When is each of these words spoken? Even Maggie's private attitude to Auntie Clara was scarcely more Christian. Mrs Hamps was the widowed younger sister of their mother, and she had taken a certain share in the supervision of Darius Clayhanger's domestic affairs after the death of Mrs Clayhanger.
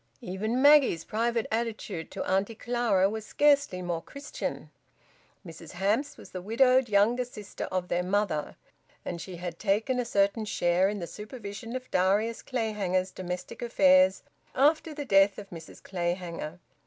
Even 0.21 0.63
Maggie's 0.63 1.03
private 1.03 1.45
attitude 1.51 2.09
to 2.09 2.27
Auntie 2.27 2.55
Clara 2.55 3.07
was 3.07 3.23
scarcely 3.23 3.83
more 3.83 4.01
Christian. 4.01 4.71
Mrs 5.45 5.73
Hamps 5.73 6.17
was 6.17 6.31
the 6.31 6.41
widowed 6.41 6.89
younger 6.89 7.23
sister 7.23 7.65
of 7.65 7.87
their 7.87 8.01
mother, 8.01 8.55
and 9.05 9.21
she 9.21 9.35
had 9.35 9.59
taken 9.59 9.99
a 9.99 10.03
certain 10.05 10.45
share 10.45 10.89
in 10.89 10.97
the 10.97 11.05
supervision 11.05 11.75
of 11.75 11.91
Darius 11.91 12.41
Clayhanger's 12.41 13.11
domestic 13.11 13.61
affairs 13.61 14.23
after 14.55 14.91
the 14.95 15.05
death 15.05 15.37
of 15.37 15.51
Mrs 15.51 15.83
Clayhanger. 15.83 16.57